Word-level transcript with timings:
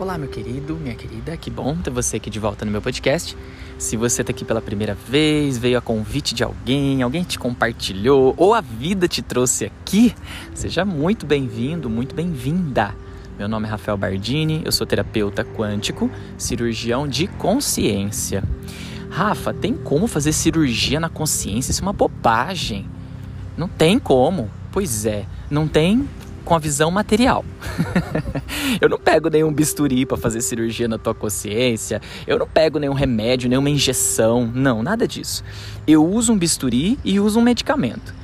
Olá, 0.00 0.16
meu 0.16 0.28
querido, 0.28 0.76
minha 0.76 0.94
querida, 0.94 1.36
que 1.36 1.50
bom 1.50 1.74
ter 1.74 1.90
você 1.90 2.18
aqui 2.18 2.30
de 2.30 2.38
volta 2.38 2.64
no 2.64 2.70
meu 2.70 2.80
podcast. 2.80 3.36
Se 3.76 3.96
você 3.96 4.20
está 4.20 4.30
aqui 4.30 4.44
pela 4.44 4.62
primeira 4.62 4.94
vez, 4.94 5.58
veio 5.58 5.76
a 5.76 5.80
convite 5.80 6.36
de 6.36 6.44
alguém, 6.44 7.02
alguém 7.02 7.24
te 7.24 7.36
compartilhou 7.36 8.32
ou 8.36 8.54
a 8.54 8.60
vida 8.60 9.08
te 9.08 9.22
trouxe 9.22 9.64
aqui, 9.64 10.14
seja 10.54 10.84
muito 10.84 11.26
bem-vindo, 11.26 11.90
muito 11.90 12.14
bem-vinda. 12.14 12.94
Meu 13.36 13.48
nome 13.48 13.66
é 13.66 13.70
Rafael 13.72 13.98
Bardini, 13.98 14.62
eu 14.64 14.70
sou 14.70 14.86
terapeuta 14.86 15.44
quântico, 15.44 16.08
cirurgião 16.36 17.08
de 17.08 17.26
consciência. 17.26 18.44
Rafa, 19.10 19.52
tem 19.52 19.74
como 19.74 20.06
fazer 20.06 20.30
cirurgia 20.30 21.00
na 21.00 21.08
consciência? 21.08 21.72
Isso 21.72 21.80
é 21.80 21.84
uma 21.84 21.92
bobagem. 21.92 22.86
Não 23.56 23.66
tem 23.66 23.98
como. 23.98 24.48
Pois 24.70 25.04
é, 25.06 25.26
não 25.50 25.66
tem 25.66 26.08
com 26.48 26.54
a 26.54 26.58
visão 26.58 26.90
material. 26.90 27.44
eu 28.80 28.88
não 28.88 28.98
pego 28.98 29.28
nenhum 29.28 29.52
bisturi 29.52 30.06
para 30.06 30.16
fazer 30.16 30.40
cirurgia 30.40 30.88
na 30.88 30.96
tua 30.96 31.14
consciência, 31.14 32.00
eu 32.26 32.38
não 32.38 32.48
pego 32.48 32.78
nenhum 32.78 32.94
remédio, 32.94 33.50
nenhuma 33.50 33.68
injeção, 33.68 34.50
não, 34.54 34.82
nada 34.82 35.06
disso. 35.06 35.44
Eu 35.86 36.02
uso 36.02 36.32
um 36.32 36.38
bisturi 36.38 36.98
e 37.04 37.20
uso 37.20 37.38
um 37.38 37.42
medicamento. 37.42 38.14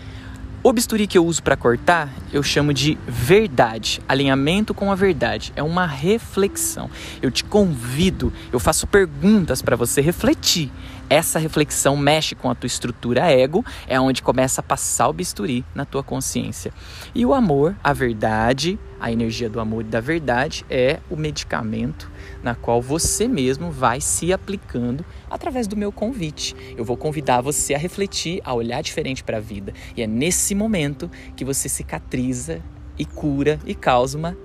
O 0.62 0.72
bisturi 0.72 1.06
que 1.06 1.18
eu 1.18 1.26
uso 1.26 1.42
para 1.42 1.54
cortar, 1.54 2.08
eu 2.32 2.42
chamo 2.42 2.72
de 2.72 2.96
verdade, 3.06 4.00
alinhamento 4.08 4.72
com 4.72 4.90
a 4.90 4.94
verdade. 4.94 5.52
É 5.54 5.62
uma 5.62 5.84
reflexão. 5.84 6.88
Eu 7.20 7.30
te 7.30 7.44
convido, 7.44 8.32
eu 8.50 8.58
faço 8.58 8.86
perguntas 8.86 9.60
para 9.60 9.76
você 9.76 10.00
refletir. 10.00 10.72
Essa 11.08 11.38
reflexão 11.38 11.96
mexe 11.96 12.34
com 12.34 12.48
a 12.48 12.54
tua 12.54 12.66
estrutura 12.66 13.30
ego, 13.30 13.64
é 13.86 14.00
onde 14.00 14.22
começa 14.22 14.60
a 14.60 14.64
passar 14.64 15.08
o 15.08 15.12
bisturi 15.12 15.64
na 15.74 15.84
tua 15.84 16.02
consciência. 16.02 16.72
E 17.14 17.26
o 17.26 17.34
amor, 17.34 17.76
a 17.84 17.92
verdade, 17.92 18.78
a 18.98 19.12
energia 19.12 19.50
do 19.50 19.60
amor 19.60 19.82
e 19.82 19.88
da 19.88 20.00
verdade 20.00 20.64
é 20.70 21.00
o 21.10 21.16
medicamento 21.16 22.10
na 22.42 22.54
qual 22.54 22.80
você 22.80 23.28
mesmo 23.28 23.70
vai 23.70 24.00
se 24.00 24.32
aplicando 24.32 25.04
através 25.30 25.66
do 25.66 25.76
meu 25.76 25.92
convite. 25.92 26.56
Eu 26.76 26.84
vou 26.84 26.96
convidar 26.96 27.42
você 27.42 27.74
a 27.74 27.78
refletir, 27.78 28.40
a 28.44 28.54
olhar 28.54 28.82
diferente 28.82 29.22
para 29.22 29.36
a 29.36 29.40
vida. 29.40 29.74
E 29.94 30.02
é 30.02 30.06
nesse 30.06 30.54
momento 30.54 31.10
que 31.36 31.44
você 31.44 31.68
cicatriza 31.68 32.62
e 32.98 33.04
cura 33.04 33.58
e 33.66 33.74
causa 33.74 34.16
uma 34.16 34.36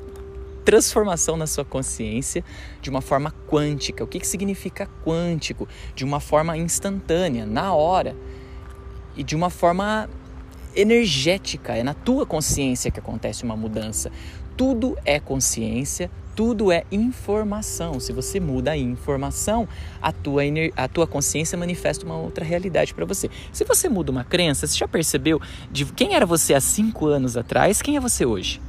transformação 0.63 1.35
na 1.35 1.47
sua 1.47 1.65
consciência 1.65 2.43
de 2.81 2.89
uma 2.89 3.01
forma 3.01 3.33
quântica. 3.47 4.03
O 4.03 4.07
que, 4.07 4.19
que 4.19 4.27
significa 4.27 4.87
quântico? 5.03 5.67
De 5.95 6.03
uma 6.03 6.19
forma 6.19 6.57
instantânea, 6.57 7.45
na 7.45 7.73
hora. 7.73 8.15
E 9.15 9.23
de 9.23 9.35
uma 9.35 9.49
forma 9.49 10.09
energética. 10.75 11.75
É 11.75 11.83
na 11.83 11.93
tua 11.93 12.25
consciência 12.25 12.91
que 12.91 12.99
acontece 12.99 13.43
uma 13.43 13.55
mudança. 13.55 14.11
Tudo 14.55 14.97
é 15.05 15.19
consciência, 15.19 16.11
tudo 16.35 16.71
é 16.71 16.83
informação. 16.91 17.99
Se 17.99 18.13
você 18.13 18.39
muda 18.39 18.71
a 18.71 18.77
informação, 18.77 19.67
a 20.01 20.11
tua, 20.11 20.43
a 20.75 20.87
tua 20.87 21.07
consciência 21.07 21.57
manifesta 21.57 22.05
uma 22.05 22.17
outra 22.17 22.45
realidade 22.45 22.93
para 22.93 23.05
você. 23.05 23.29
Se 23.51 23.63
você 23.63 23.89
muda 23.89 24.11
uma 24.11 24.23
crença, 24.23 24.67
você 24.67 24.77
já 24.77 24.87
percebeu 24.87 25.41
de 25.71 25.85
quem 25.85 26.15
era 26.15 26.25
você 26.25 26.53
há 26.53 26.61
cinco 26.61 27.07
anos 27.07 27.35
atrás, 27.35 27.81
quem 27.81 27.95
é 27.97 27.99
você 27.99 28.25
hoje? 28.25 28.61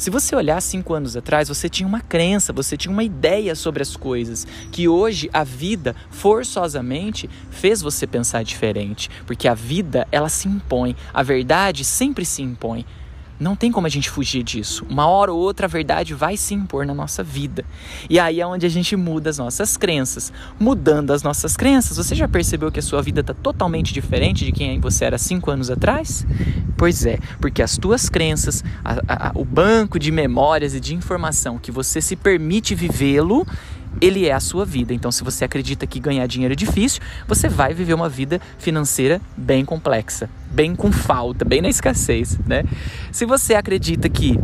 Se 0.00 0.08
você 0.08 0.34
olhar 0.34 0.58
cinco 0.62 0.94
anos 0.94 1.14
atrás, 1.14 1.48
você 1.48 1.68
tinha 1.68 1.86
uma 1.86 2.00
crença, 2.00 2.54
você 2.54 2.74
tinha 2.74 2.90
uma 2.90 3.04
ideia 3.04 3.54
sobre 3.54 3.82
as 3.82 3.94
coisas, 3.96 4.46
que 4.72 4.88
hoje 4.88 5.28
a 5.30 5.44
vida 5.44 5.94
forçosamente 6.08 7.28
fez 7.50 7.82
você 7.82 8.06
pensar 8.06 8.42
diferente, 8.42 9.10
porque 9.26 9.46
a 9.46 9.52
vida 9.52 10.08
ela 10.10 10.30
se 10.30 10.48
impõe, 10.48 10.96
a 11.12 11.22
verdade 11.22 11.84
sempre 11.84 12.24
se 12.24 12.40
impõe. 12.40 12.86
Não 13.40 13.56
tem 13.56 13.72
como 13.72 13.86
a 13.86 13.90
gente 13.90 14.10
fugir 14.10 14.42
disso. 14.42 14.84
Uma 14.88 15.06
hora 15.06 15.32
ou 15.32 15.40
outra 15.40 15.64
a 15.64 15.68
verdade 15.68 16.12
vai 16.12 16.36
se 16.36 16.52
impor 16.52 16.84
na 16.84 16.92
nossa 16.92 17.22
vida. 17.22 17.64
E 18.08 18.20
aí 18.20 18.38
é 18.38 18.46
onde 18.46 18.66
a 18.66 18.68
gente 18.68 18.94
muda 18.94 19.30
as 19.30 19.38
nossas 19.38 19.78
crenças. 19.78 20.30
Mudando 20.58 21.10
as 21.10 21.22
nossas 21.22 21.56
crenças, 21.56 21.96
você 21.96 22.14
já 22.14 22.28
percebeu 22.28 22.70
que 22.70 22.78
a 22.78 22.82
sua 22.82 23.00
vida 23.00 23.22
está 23.22 23.32
totalmente 23.32 23.94
diferente 23.94 24.44
de 24.44 24.52
quem 24.52 24.78
você 24.78 25.06
era 25.06 25.16
cinco 25.16 25.50
anos 25.50 25.70
atrás? 25.70 26.26
Pois 26.76 27.06
é, 27.06 27.18
porque 27.40 27.62
as 27.62 27.78
tuas 27.78 28.10
crenças, 28.10 28.62
a, 28.84 29.28
a, 29.28 29.32
o 29.34 29.44
banco 29.44 29.98
de 29.98 30.10
memórias 30.10 30.74
e 30.74 30.80
de 30.80 30.94
informação 30.94 31.58
que 31.58 31.72
você 31.72 32.02
se 32.02 32.16
permite 32.16 32.74
vivê-lo, 32.74 33.46
ele 34.00 34.26
é 34.26 34.32
a 34.32 34.40
sua 34.40 34.64
vida. 34.64 34.92
Então, 34.92 35.10
se 35.10 35.24
você 35.24 35.44
acredita 35.44 35.86
que 35.86 35.98
ganhar 36.00 36.26
dinheiro 36.26 36.52
é 36.52 36.56
difícil, 36.56 37.00
você 37.26 37.48
vai 37.48 37.72
viver 37.74 37.94
uma 37.94 38.08
vida 38.08 38.40
financeira 38.58 39.20
bem 39.36 39.64
complexa, 39.64 40.28
bem 40.50 40.74
com 40.74 40.92
falta, 40.92 41.44
bem 41.44 41.60
na 41.62 41.68
escassez, 41.68 42.38
né? 42.46 42.64
Se 43.12 43.24
você 43.24 43.54
acredita 43.54 44.08
que 44.08 44.38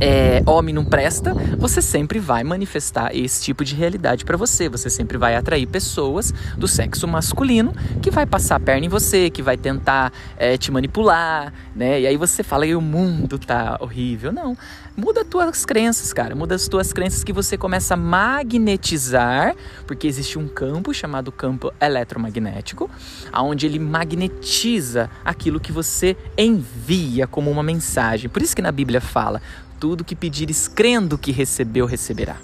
é, 0.00 0.42
homem 0.46 0.74
não 0.74 0.84
presta, 0.84 1.34
você 1.58 1.82
sempre 1.82 2.18
vai 2.18 2.42
manifestar 2.42 3.14
esse 3.14 3.42
tipo 3.42 3.64
de 3.64 3.74
realidade 3.74 4.24
para 4.24 4.36
você. 4.36 4.68
Você 4.68 4.88
sempre 4.88 5.18
vai 5.18 5.36
atrair 5.36 5.66
pessoas 5.66 6.32
do 6.56 6.66
sexo 6.66 7.06
masculino 7.06 7.74
que 8.00 8.10
vai 8.10 8.24
passar 8.24 8.56
a 8.56 8.60
perna 8.60 8.86
em 8.86 8.88
você, 8.88 9.28
que 9.28 9.42
vai 9.42 9.58
tentar 9.58 10.10
é, 10.38 10.56
te 10.56 10.72
manipular, 10.72 11.52
né? 11.76 12.00
E 12.00 12.06
aí 12.06 12.16
você 12.16 12.42
fala 12.42 12.66
que 12.66 12.74
o 12.74 12.80
mundo 12.80 13.38
tá 13.38 13.76
horrível. 13.80 14.32
Não. 14.32 14.56
Muda 15.00 15.22
as 15.22 15.26
tuas 15.26 15.64
crenças, 15.64 16.12
cara. 16.12 16.34
Muda 16.34 16.54
as 16.54 16.68
tuas 16.68 16.92
crenças 16.92 17.24
que 17.24 17.32
você 17.32 17.56
começa 17.56 17.94
a 17.94 17.96
magnetizar, 17.96 19.56
porque 19.86 20.06
existe 20.06 20.38
um 20.38 20.46
campo 20.46 20.92
chamado 20.92 21.32
campo 21.32 21.72
eletromagnético, 21.80 22.90
aonde 23.32 23.64
ele 23.64 23.78
magnetiza 23.78 25.08
aquilo 25.24 25.58
que 25.58 25.72
você 25.72 26.14
envia 26.36 27.26
como 27.26 27.50
uma 27.50 27.62
mensagem. 27.62 28.28
Por 28.28 28.42
isso 28.42 28.54
que 28.54 28.60
na 28.60 28.70
Bíblia 28.70 29.00
fala: 29.00 29.40
tudo 29.80 30.04
que 30.04 30.14
pedires 30.14 30.68
crendo 30.68 31.16
que 31.16 31.32
recebeu, 31.32 31.86
receberá. 31.86 32.36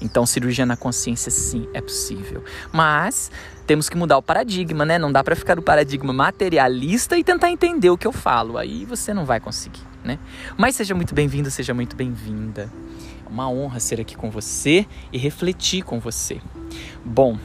Então, 0.00 0.24
cirurgia 0.24 0.64
na 0.64 0.76
consciência, 0.76 1.32
sim, 1.32 1.66
é 1.74 1.80
possível. 1.80 2.44
Mas 2.72 3.28
temos 3.66 3.88
que 3.88 3.96
mudar 3.96 4.18
o 4.18 4.22
paradigma, 4.22 4.84
né? 4.84 4.98
Não 5.00 5.10
dá 5.10 5.24
para 5.24 5.34
ficar 5.34 5.56
no 5.56 5.62
paradigma 5.62 6.12
materialista 6.12 7.18
e 7.18 7.24
tentar 7.24 7.50
entender 7.50 7.90
o 7.90 7.98
que 7.98 8.06
eu 8.06 8.12
falo. 8.12 8.56
Aí 8.56 8.84
você 8.84 9.12
não 9.12 9.24
vai 9.24 9.40
conseguir, 9.40 9.82
né? 10.04 10.18
Mas 10.56 10.76
seja 10.76 10.94
muito 10.94 11.14
bem-vindo, 11.14 11.50
seja 11.50 11.72
muito 11.72 11.96
bem-vinda. 11.96 12.70
É 13.24 13.28
uma 13.28 13.48
honra 13.48 13.80
ser 13.80 14.00
aqui 14.00 14.14
com 14.14 14.30
você 14.30 14.86
e 15.10 15.18
refletir 15.18 15.82
com 15.82 15.98
você. 15.98 16.40
Bom, 17.04 17.38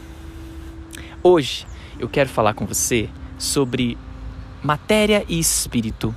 hoje 1.24 1.66
eu 1.98 2.10
quero 2.10 2.30
falar 2.30 2.54
com 2.54 2.66
você 2.66 3.10
sobre 3.38 3.98
matéria 4.62 5.24
e 5.28 5.40
espírito. 5.40 6.14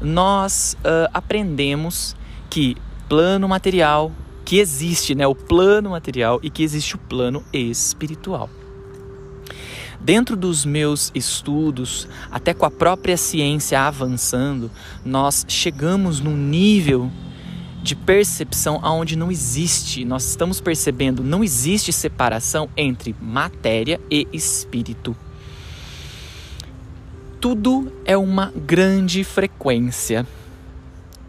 Nós 0.00 0.76
uh, 0.80 1.08
aprendemos 1.12 2.14
que 2.50 2.76
plano 3.08 3.48
material, 3.48 4.12
que 4.44 4.58
existe, 4.58 5.14
né, 5.14 5.26
o 5.26 5.34
plano 5.34 5.90
material 5.90 6.38
e 6.42 6.50
que 6.50 6.62
existe 6.62 6.94
o 6.94 6.98
plano 6.98 7.42
espiritual. 7.52 8.50
Dentro 10.00 10.36
dos 10.36 10.64
meus 10.64 11.10
estudos, 11.14 12.08
até 12.30 12.54
com 12.54 12.64
a 12.64 12.70
própria 12.70 13.16
ciência 13.16 13.80
avançando, 13.80 14.70
nós 15.04 15.44
chegamos 15.48 16.20
num 16.20 16.36
nível 16.36 17.10
de 17.82 17.94
percepção 17.94 18.80
aonde 18.82 19.16
não 19.16 19.30
existe, 19.30 20.04
nós 20.04 20.28
estamos 20.28 20.60
percebendo, 20.60 21.22
não 21.22 21.44
existe 21.44 21.92
separação 21.92 22.68
entre 22.76 23.14
matéria 23.20 24.00
e 24.10 24.26
espírito. 24.32 25.16
Tudo 27.40 27.92
é 28.04 28.16
uma 28.16 28.52
grande 28.56 29.22
frequência 29.22 30.26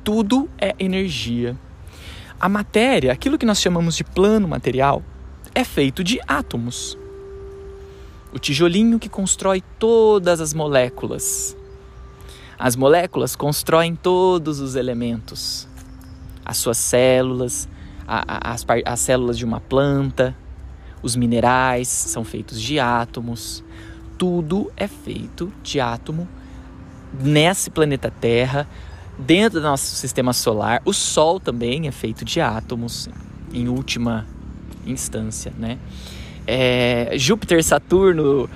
tudo 0.09 0.49
é 0.57 0.73
energia. 0.79 1.55
A 2.39 2.49
matéria, 2.49 3.11
aquilo 3.11 3.37
que 3.37 3.45
nós 3.45 3.61
chamamos 3.61 3.95
de 3.95 4.03
plano 4.03 4.47
material, 4.47 5.03
é 5.53 5.63
feito 5.63 6.03
de 6.03 6.19
átomos. 6.27 6.97
O 8.31 8.37
tijolinho 8.37 8.99
que 8.99 9.09
constrói 9.09 9.63
todas 9.79 10.39
as 10.39 10.53
moléculas. 10.53 11.57
As 12.57 12.75
moléculas 12.75 13.35
constroem 13.35 13.95
todos 13.95 14.59
os 14.59 14.75
elementos. 14.75 15.67
As 16.45 16.57
suas 16.57 16.77
células, 16.77 17.67
a, 18.07 18.49
a, 18.49 18.53
as, 18.53 18.65
as 18.85 18.99
células 18.99 19.37
de 19.37 19.45
uma 19.45 19.59
planta, 19.59 20.35
os 21.01 21.15
minerais 21.15 21.87
são 21.87 22.23
feitos 22.23 22.61
de 22.61 22.79
átomos. 22.79 23.63
Tudo 24.17 24.71
é 24.77 24.87
feito 24.87 25.51
de 25.63 25.79
átomo 25.79 26.27
nesse 27.19 27.69
planeta 27.69 28.11
Terra, 28.11 28.67
dentro 29.17 29.59
do 29.59 29.63
nosso 29.63 29.95
sistema 29.95 30.33
solar. 30.33 30.81
O 30.85 30.93
Sol 30.93 31.39
também 31.39 31.87
é 31.87 31.91
feito 31.91 32.23
de 32.23 32.39
átomos, 32.39 33.09
em 33.51 33.67
última 33.67 34.27
instância, 34.85 35.53
né? 35.57 35.79
É, 36.47 37.11
Júpiter, 37.15 37.63
Saturno, 37.63 38.49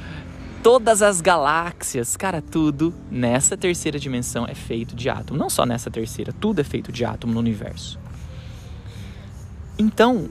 todas 0.64 1.02
as 1.02 1.20
galáxias, 1.20 2.16
cara, 2.16 2.42
tudo 2.42 2.94
nessa 3.12 3.58
terceira 3.58 4.00
dimensão 4.00 4.48
é 4.48 4.56
feito 4.56 4.96
de 4.96 5.10
átomo. 5.10 5.38
Não 5.38 5.50
só 5.50 5.66
nessa 5.66 5.92
terceira, 5.92 6.34
tudo 6.40 6.62
é 6.62 6.64
feito 6.64 6.92
de 6.92 7.04
átomo 7.04 7.34
no 7.34 7.40
universo. 7.40 8.00
Então, 9.78 10.30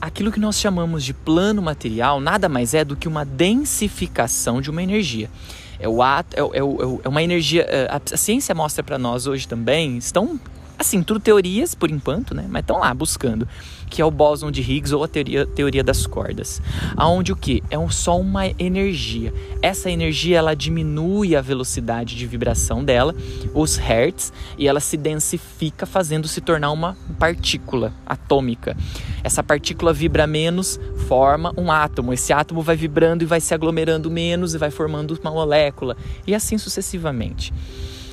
aquilo 0.00 0.32
que 0.32 0.40
nós 0.40 0.58
chamamos 0.58 1.04
de 1.04 1.12
plano 1.12 1.60
material 1.60 2.20
nada 2.20 2.48
mais 2.48 2.72
é 2.72 2.84
do 2.84 2.96
que 2.96 3.06
uma 3.06 3.24
densificação 3.24 4.60
de 4.60 4.70
uma 4.70 4.82
energia. 4.82 5.30
É, 5.78 5.88
o 5.88 6.02
ato, 6.02 6.36
é, 6.36 6.40
é, 6.40 6.60
é, 6.60 7.00
é 7.04 7.08
uma 7.08 7.22
energia. 7.22 7.62
É, 7.62 7.86
a, 7.90 8.00
a 8.14 8.16
ciência 8.16 8.54
mostra 8.54 8.82
para 8.82 8.98
nós 8.98 9.26
hoje 9.26 9.46
também, 9.46 9.98
estão 9.98 10.40
Assim, 10.80 11.02
tudo 11.02 11.20
teorias 11.20 11.74
por 11.74 11.90
enquanto, 11.90 12.34
né? 12.34 12.46
Mas 12.48 12.62
estão 12.62 12.78
lá 12.78 12.94
buscando. 12.94 13.46
Que 13.90 14.00
é 14.00 14.04
o 14.04 14.10
bóson 14.10 14.50
de 14.50 14.62
Higgs 14.62 14.94
ou 14.94 15.04
a 15.04 15.08
teoria, 15.08 15.44
teoria 15.44 15.84
das 15.84 16.06
cordas. 16.06 16.62
Aonde 16.96 17.32
o 17.32 17.36
que? 17.36 17.62
É 17.70 17.76
só 17.90 18.18
uma 18.18 18.46
energia. 18.58 19.34
Essa 19.60 19.90
energia 19.90 20.38
ela 20.38 20.56
diminui 20.56 21.36
a 21.36 21.42
velocidade 21.42 22.16
de 22.16 22.26
vibração 22.26 22.82
dela, 22.82 23.14
os 23.52 23.76
hertz, 23.76 24.32
e 24.56 24.66
ela 24.66 24.80
se 24.80 24.96
densifica, 24.96 25.84
fazendo 25.84 26.26
se 26.26 26.40
tornar 26.40 26.70
uma 26.70 26.96
partícula 27.18 27.92
atômica. 28.06 28.74
Essa 29.22 29.42
partícula 29.42 29.92
vibra 29.92 30.26
menos, 30.26 30.80
forma 31.06 31.52
um 31.58 31.70
átomo. 31.70 32.14
Esse 32.14 32.32
átomo 32.32 32.62
vai 32.62 32.74
vibrando 32.74 33.22
e 33.22 33.26
vai 33.26 33.42
se 33.42 33.52
aglomerando 33.52 34.10
menos 34.10 34.54
e 34.54 34.58
vai 34.58 34.70
formando 34.70 35.18
uma 35.20 35.30
molécula. 35.30 35.94
E 36.26 36.34
assim 36.34 36.56
sucessivamente. 36.56 37.52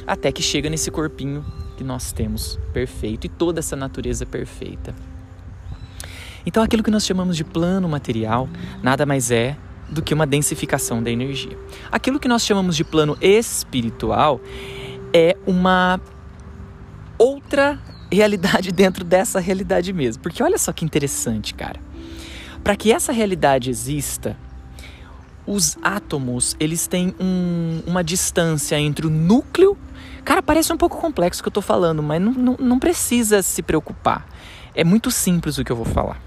Até 0.08 0.32
que 0.32 0.42
chega 0.42 0.70
nesse 0.70 0.90
corpinho 0.90 1.46
que 1.76 1.84
nós 1.84 2.12
temos 2.12 2.58
perfeito 2.74 3.26
e 3.26 3.30
toda 3.30 3.60
essa 3.60 3.76
natureza 3.76 4.26
perfeita. 4.26 4.96
Então, 6.46 6.64
aquilo 6.64 6.82
que 6.82 6.90
nós 6.90 7.06
chamamos 7.06 7.36
de 7.36 7.44
plano 7.44 7.90
material 7.90 8.50
nada 8.82 9.06
mais 9.06 9.30
é 9.32 9.58
do 9.90 10.02
que 10.02 10.14
uma 10.14 10.26
densificação 10.26 11.04
da 11.04 11.12
energia. 11.12 11.58
Aquilo 11.92 12.20
que 12.20 12.28
nós 12.28 12.46
chamamos 12.46 12.76
de 12.76 12.84
plano 12.84 13.18
espiritual 13.22 14.40
é 15.14 15.36
uma 15.46 16.00
outra 17.18 17.80
realidade 18.12 18.72
dentro 18.74 19.04
dessa 19.04 19.40
realidade 19.40 19.92
mesmo. 19.94 20.24
Porque 20.24 20.42
olha 20.42 20.58
só 20.58 20.72
que 20.72 20.86
interessante, 20.86 21.54
cara. 21.54 21.80
Para 22.64 22.76
que 22.76 22.92
essa 22.92 23.12
realidade 23.12 23.70
exista, 23.70 24.36
os 25.46 25.78
átomos 25.82 26.56
eles 26.60 26.88
têm 26.88 27.14
um, 27.20 27.82
uma 27.86 28.04
distância 28.04 28.80
entre 28.80 29.08
o 29.08 29.10
núcleo 29.10 29.78
Cara, 30.28 30.44
parece 30.44 30.74
um 30.74 30.78
pouco 30.78 30.98
complexo 30.98 31.40
o 31.40 31.44
que 31.44 31.48
eu 31.48 31.54
tô 31.54 31.62
falando, 31.62 32.04
mas 32.04 32.22
não, 32.22 32.34
não, 32.34 32.58
não 32.60 32.80
precisa 32.80 33.42
se 33.42 33.62
preocupar. 33.62 34.28
É 34.76 34.84
muito 34.84 35.10
simples 35.10 35.58
o 35.58 35.64
que 35.64 35.72
eu 35.72 35.76
vou 35.78 35.86
falar. 35.86 36.22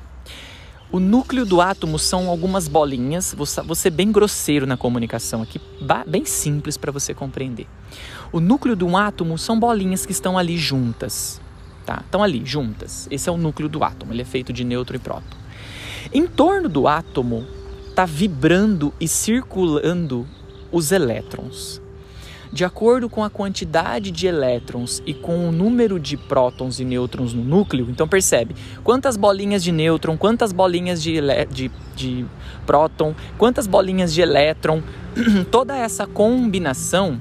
O 0.91 0.99
núcleo 0.99 1.44
do 1.44 1.61
átomo 1.61 1.99
são 1.99 2.31
algumas 2.31 2.67
bolinhas, 2.67 3.35
vou, 3.37 3.44
ser 3.44 3.91
bem 3.91 4.11
grosseiro 4.11 4.67
na 4.67 4.75
comunicação 4.75 5.43
aqui, 5.43 5.61
bem 6.06 6.25
simples 6.25 6.79
para 6.79 6.91
você 6.91 7.12
compreender. 7.12 7.67
O 8.32 8.41
núcleo 8.41 8.75
de 8.75 8.85
um 8.85 8.97
átomo 8.97 9.37
são 9.37 9.61
bolinhas 9.61 10.06
que 10.06 10.12
estão 10.12 10.38
ali 10.38 10.56
juntas, 10.56 11.38
tá? 11.85 12.00
Estão 12.03 12.23
ali 12.23 12.41
juntas. 12.43 13.06
Esse 13.11 13.29
é 13.29 13.32
o 13.32 13.37
núcleo 13.37 13.69
do 13.69 13.85
átomo, 13.85 14.14
ele 14.14 14.23
é 14.23 14.25
feito 14.25 14.50
de 14.50 14.64
nêutron 14.64 14.96
e 14.96 14.99
próton. 14.99 15.37
Em 16.11 16.26
torno 16.26 16.70
do 16.70 16.88
átomo 16.88 17.46
está 17.91 18.06
vibrando 18.06 18.94
e 18.99 19.06
circulando 19.06 20.26
os 20.73 20.91
elétrons. 20.91 21.82
De 22.52 22.64
acordo 22.64 23.08
com 23.08 23.23
a 23.23 23.31
quantidade 23.31 24.11
de 24.11 24.26
elétrons 24.26 25.00
e 25.06 25.14
com 25.14 25.49
o 25.49 25.52
número 25.52 26.00
de 26.00 26.17
prótons 26.17 26.81
e 26.81 26.85
nêutrons 26.85 27.32
no 27.32 27.44
núcleo, 27.44 27.87
então 27.88 28.08
percebe 28.08 28.56
quantas 28.82 29.17
bolinhas 29.17 29.62
de 29.62 29.70
nêutron, 29.70 30.17
quantas 30.17 30.52
bolinhas 30.52 31.00
de, 31.00 31.20
de, 31.49 31.70
de 31.94 32.26
próton, 32.67 33.14
quantas 33.38 33.69
bolinhas 33.69 34.12
de 34.12 34.20
elétron, 34.20 34.82
toda 35.52 35.76
essa 35.76 36.08
combinação 36.08 37.20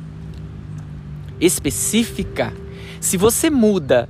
específica, 1.40 2.52
se 3.00 3.16
você 3.16 3.52
muda 3.52 4.10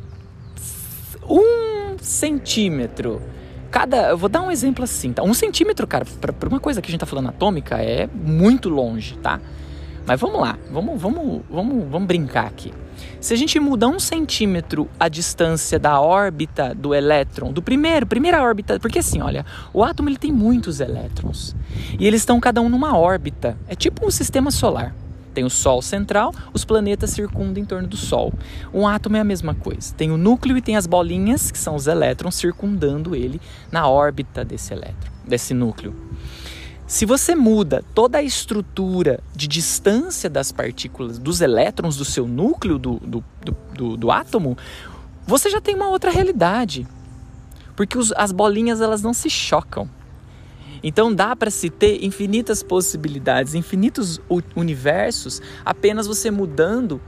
um 1.29 1.97
centímetro 2.01 3.21
cada. 3.69 4.09
Eu 4.09 4.17
vou 4.17 4.29
dar 4.29 4.41
um 4.41 4.49
exemplo 4.49 4.83
assim, 4.83 5.13
tá? 5.13 5.21
Um 5.21 5.33
centímetro, 5.33 5.85
cara, 5.85 6.05
para 6.19 6.49
uma 6.49 6.59
coisa 6.59 6.81
que 6.81 6.87
a 6.87 6.91
gente 6.91 6.99
tá 6.99 7.05
falando 7.05 7.29
atômica 7.29 7.77
é 7.77 8.07
muito 8.07 8.69
longe, 8.69 9.15
tá? 9.17 9.39
Mas 10.09 10.19
vamos 10.19 10.41
lá, 10.41 10.57
vamos, 10.71 10.99
vamos, 10.99 11.41
vamos, 11.47 11.87
vamos 11.87 12.07
brincar 12.07 12.47
aqui. 12.47 12.73
Se 13.21 13.31
a 13.31 13.37
gente 13.37 13.59
mudar 13.59 13.89
um 13.89 13.99
centímetro 13.99 14.89
a 14.99 15.07
distância 15.07 15.77
da 15.77 16.01
órbita 16.01 16.73
do 16.73 16.95
elétron, 16.95 17.53
do 17.53 17.61
primeiro, 17.61 18.07
primeira 18.07 18.41
órbita, 18.41 18.79
porque 18.79 18.97
assim, 18.97 19.21
olha, 19.21 19.45
o 19.71 19.83
átomo 19.83 20.09
ele 20.09 20.17
tem 20.17 20.31
muitos 20.31 20.79
elétrons 20.79 21.55
e 21.99 22.07
eles 22.07 22.21
estão 22.21 22.39
cada 22.39 22.59
um 22.59 22.69
numa 22.69 22.97
órbita. 22.97 23.55
É 23.67 23.75
tipo 23.75 24.03
um 24.03 24.09
sistema 24.09 24.49
solar. 24.49 24.95
Tem 25.31 25.43
o 25.43 25.49
Sol 25.49 25.79
central, 25.79 26.33
os 26.51 26.65
planetas 26.65 27.11
circundam 27.11 27.61
em 27.61 27.65
torno 27.65 27.87
do 27.87 27.95
Sol. 27.95 28.33
Um 28.73 28.87
átomo 28.87 29.15
é 29.15 29.19
a 29.19 29.23
mesma 29.23 29.53
coisa. 29.53 29.93
Tem 29.93 30.09
o 30.09 30.17
núcleo 30.17 30.57
e 30.57 30.61
tem 30.61 30.75
as 30.75 30.87
bolinhas, 30.87 31.51
que 31.51 31.57
são 31.59 31.75
os 31.75 31.85
elétrons, 31.85 32.33
circundando 32.33 33.15
ele 33.15 33.39
na 33.71 33.87
órbita 33.87 34.43
desse 34.43 34.73
elétron, 34.73 35.11
desse 35.23 35.53
núcleo. 35.53 36.08
Se 36.89 37.05
você 37.05 37.35
muda 37.35 37.83
toda 37.93 38.17
a 38.17 38.23
estrutura 38.23 39.19
de 39.35 39.47
distância 39.47 40.27
das 40.27 40.51
partículas, 40.51 41.19
dos 41.19 41.39
elétrons 41.39 41.95
do 41.95 42.03
seu 42.03 42.27
núcleo 42.27 42.79
do, 42.79 42.95
do, 42.95 43.23
do, 43.75 43.95
do, 43.95 44.11
átomo, 44.11 44.57
você 45.27 45.51
já 45.51 45.61
tem 45.61 45.75
uma 45.75 45.87
outra 45.87 46.09
realidade. 46.09 46.87
Porque 47.75 47.95
os, 47.95 48.11
as 48.13 48.31
bolinhas 48.31 48.81
elas 48.81 49.03
não 49.03 49.13
se 49.13 49.29
chocam. 49.29 49.87
Então 50.81 51.13
dá 51.13 51.35
para 51.35 51.51
se 51.51 51.69
ter 51.69 52.03
infinitas 52.03 52.63
possibilidades, 52.63 53.53
infinitos 53.53 54.19
universos, 54.55 55.43
apenas 55.63 56.07
você 56.07 56.31
mudando 56.31 56.99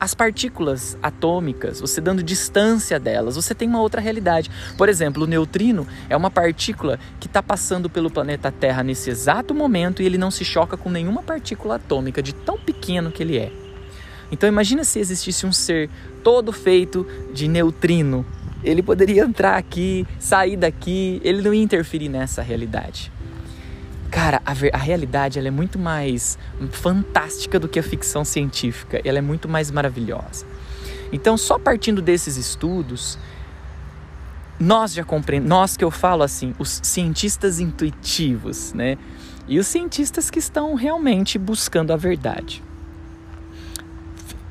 as 0.00 0.14
partículas 0.14 0.96
atômicas, 1.02 1.80
você 1.80 2.00
dando 2.00 2.22
distância 2.22 3.00
delas, 3.00 3.34
você 3.34 3.54
tem 3.54 3.68
uma 3.68 3.80
outra 3.80 4.00
realidade. 4.00 4.50
Por 4.76 4.88
exemplo, 4.88 5.24
o 5.24 5.26
neutrino 5.26 5.86
é 6.08 6.16
uma 6.16 6.30
partícula 6.30 6.98
que 7.18 7.26
está 7.26 7.42
passando 7.42 7.90
pelo 7.90 8.10
planeta 8.10 8.52
Terra 8.52 8.82
nesse 8.82 9.10
exato 9.10 9.54
momento 9.54 10.00
e 10.00 10.06
ele 10.06 10.18
não 10.18 10.30
se 10.30 10.44
choca 10.44 10.76
com 10.76 10.88
nenhuma 10.88 11.22
partícula 11.22 11.76
atômica, 11.76 12.22
de 12.22 12.32
tão 12.32 12.56
pequeno 12.56 13.10
que 13.10 13.22
ele 13.22 13.38
é. 13.38 13.50
Então 14.30 14.48
imagina 14.48 14.84
se 14.84 15.00
existisse 15.00 15.46
um 15.46 15.52
ser 15.52 15.90
todo 16.22 16.52
feito 16.52 17.06
de 17.32 17.48
neutrino. 17.48 18.24
Ele 18.62 18.82
poderia 18.82 19.22
entrar 19.22 19.56
aqui, 19.56 20.06
sair 20.18 20.56
daqui, 20.56 21.20
ele 21.24 21.42
não 21.42 21.54
ia 21.54 21.62
interferir 21.62 22.08
nessa 22.08 22.42
realidade. 22.42 23.10
Cara, 24.10 24.40
a, 24.44 24.52
a 24.52 24.78
realidade 24.78 25.38
ela 25.38 25.48
é 25.48 25.50
muito 25.50 25.78
mais 25.78 26.38
fantástica 26.70 27.58
do 27.60 27.68
que 27.68 27.78
a 27.78 27.82
ficção 27.82 28.24
científica. 28.24 29.00
Ela 29.04 29.18
é 29.18 29.22
muito 29.22 29.48
mais 29.48 29.70
maravilhosa. 29.70 30.46
Então, 31.12 31.36
só 31.36 31.58
partindo 31.58 32.02
desses 32.02 32.36
estudos, 32.36 33.18
nós 34.58 34.92
já 34.92 35.04
compreendemos, 35.04 35.48
nós 35.48 35.76
que 35.76 35.84
eu 35.84 35.90
falo 35.90 36.22
assim, 36.22 36.54
os 36.58 36.80
cientistas 36.82 37.60
intuitivos, 37.60 38.72
né? 38.72 38.98
E 39.46 39.58
os 39.58 39.66
cientistas 39.66 40.30
que 40.30 40.38
estão 40.38 40.74
realmente 40.74 41.38
buscando 41.38 41.92
a 41.92 41.96
verdade. 41.96 42.62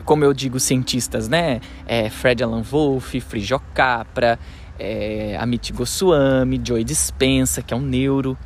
Como 0.06 0.24
eu 0.24 0.34
digo, 0.34 0.60
cientistas, 0.60 1.28
né? 1.28 1.62
É 1.86 2.10
Fred 2.10 2.44
Alan 2.44 2.64
Wolff, 2.64 3.20
Frijo 3.20 3.60
Capra, 3.74 4.40
é, 4.80 5.38
Amit 5.40 5.74
Goswami, 5.74 6.62
Joy 6.64 6.84
Dispensa, 6.84 7.62
que 7.62 7.74
é 7.74 7.78
um 7.78 7.82
neuro 7.82 8.38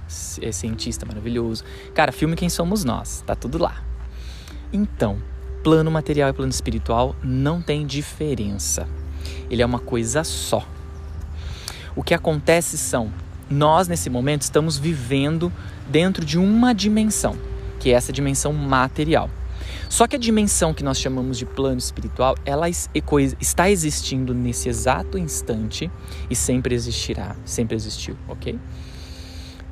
é, 0.42 1.06
maravilhoso. 1.06 1.64
Cara, 1.94 2.12
filme 2.12 2.36
Quem 2.36 2.50
Somos 2.50 2.84
Nós, 2.84 3.24
tá 3.26 3.36
tudo 3.36 3.58
lá. 3.58 3.84
Então, 4.72 5.18
plano 5.64 5.92
material 5.92 6.30
e 6.30 6.34
plano 6.34 6.52
espiritual 6.52 7.16
não 7.24 7.62
tem 7.62 7.86
diferença. 7.86 8.88
Ele 9.50 9.62
é 9.62 9.66
uma 9.66 9.80
coisa 9.80 10.24
só. 10.24 10.66
O 11.96 12.04
que 12.04 12.14
acontece 12.14 12.78
são, 12.78 13.12
nós 13.50 13.88
nesse 13.88 14.10
momento 14.10 14.44
estamos 14.44 14.78
vivendo 14.78 15.52
dentro 15.88 16.26
de 16.26 16.38
uma 16.38 16.74
dimensão, 16.74 17.38
que 17.80 17.90
é 17.90 17.94
essa 17.94 18.14
dimensão 18.14 18.54
material. 18.54 19.30
Só 19.92 20.08
que 20.08 20.16
a 20.16 20.20
dimensão 20.20 20.74
que 20.74 20.86
nós 20.86 20.98
chamamos 20.98 21.38
de 21.38 21.46
plano 21.46 21.78
espiritual, 21.78 22.38
ela 22.46 22.70
está 22.70 23.70
existindo 23.70 24.34
nesse 24.34 24.70
exato 24.70 25.18
instante 25.18 25.92
e 26.30 26.36
sempre 26.36 26.74
existirá, 26.74 27.36
sempre 27.44 27.76
existiu, 27.76 28.16
ok? 28.26 28.58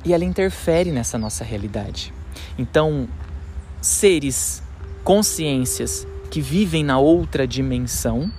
E 0.04 0.12
ela 0.12 0.22
interfere 0.22 0.92
nessa 0.92 1.16
nossa 1.16 1.42
realidade. 1.42 2.12
Então, 2.58 3.08
seres, 3.80 4.62
consciências 5.02 6.06
que 6.30 6.42
vivem 6.42 6.84
na 6.84 6.98
outra 6.98 7.46
dimensão, 7.46 8.30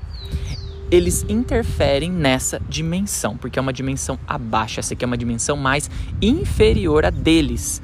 eles 0.92 1.26
interferem 1.28 2.12
nessa 2.12 2.62
dimensão, 2.70 3.36
porque 3.36 3.58
é 3.58 3.62
uma 3.62 3.74
dimensão 3.74 4.20
abaixo, 4.28 4.80
essa 4.80 4.94
aqui 4.94 5.04
é 5.04 5.08
uma 5.08 5.18
dimensão 5.18 5.58
mais 5.58 5.90
inferior 6.22 7.06
a 7.06 7.10
deles. 7.10 7.82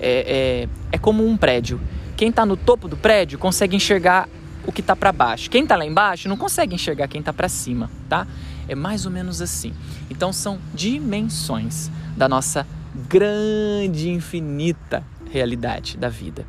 É, 0.00 0.66
é, 0.90 0.96
é 0.96 0.98
como 0.98 1.24
um 1.24 1.36
prédio 1.36 1.80
quem 2.16 2.30
está 2.30 2.46
no 2.46 2.56
topo 2.56 2.88
do 2.88 2.96
prédio 2.96 3.38
consegue 3.38 3.76
enxergar 3.76 4.28
o 4.66 4.72
que 4.72 4.80
está 4.80 4.96
para 4.96 5.12
baixo. 5.12 5.50
Quem 5.50 5.62
está 5.62 5.76
lá 5.76 5.84
embaixo 5.84 6.28
não 6.28 6.36
consegue 6.36 6.74
enxergar 6.74 7.06
quem 7.08 7.20
está 7.20 7.32
para 7.32 7.48
cima, 7.48 7.90
tá? 8.08 8.26
É 8.68 8.74
mais 8.74 9.04
ou 9.04 9.12
menos 9.12 9.40
assim. 9.40 9.72
Então 10.10 10.32
são 10.32 10.58
dimensões 10.74 11.90
da 12.16 12.28
nossa 12.28 12.66
grande, 13.08 14.10
infinita 14.10 15.04
realidade 15.30 15.96
da 15.96 16.08
vida. 16.08 16.46